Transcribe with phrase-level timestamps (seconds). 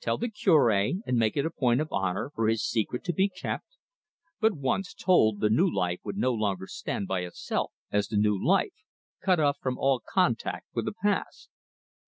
[0.00, 3.28] Tell the Cure, and make it a point of honour for his secret to be
[3.28, 3.76] kept?
[4.40, 8.36] But once told, the new life would no longer stand by itself as the new
[8.44, 8.74] life,
[9.22, 11.48] cut off from all contact with the past.